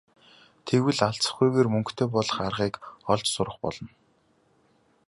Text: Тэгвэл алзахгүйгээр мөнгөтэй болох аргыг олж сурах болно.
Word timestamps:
Тэгвэл 0.67 0.99
алзахгүйгээр 1.09 1.67
мөнгөтэй 1.71 2.07
болох 2.15 2.37
аргыг 2.47 2.75
олж 3.11 3.25
сурах 3.31 3.57
болно. 3.63 3.89